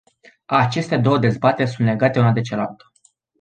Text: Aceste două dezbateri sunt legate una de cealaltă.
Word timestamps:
Aceste 0.47 0.97
două 0.97 1.17
dezbateri 1.17 1.69
sunt 1.69 1.87
legate 1.87 2.19
una 2.19 2.31
de 2.31 2.41
cealaltă. 2.41 2.91